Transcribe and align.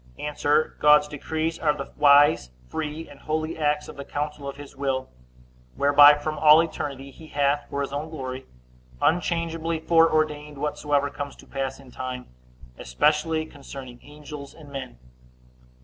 A. 0.17 0.33
God's 0.79 1.07
decrees 1.07 1.59
are 1.59 1.77
the 1.77 1.91
wise, 1.95 2.49
free, 2.67 3.07
and 3.07 3.19
holy 3.19 3.55
acts 3.55 3.87
of 3.87 3.97
the 3.97 4.03
counsel 4.03 4.47
of 4.49 4.57
his 4.57 4.75
will, 4.75 5.09
whereby, 5.75 6.15
from 6.17 6.39
all 6.39 6.59
eternity, 6.61 7.11
he 7.11 7.27
hath, 7.27 7.67
for 7.69 7.81
his 7.81 7.93
own 7.93 8.09
glory, 8.09 8.47
unchangeably 8.99 9.79
foreordained 9.79 10.57
whatsoever 10.57 11.11
comes 11.11 11.35
to 11.35 11.45
pass 11.45 11.79
in 11.79 11.91
time, 11.91 12.25
especially 12.79 13.45
concerning 13.45 13.99
angels 14.01 14.55
and 14.55 14.71
men. 14.71 14.97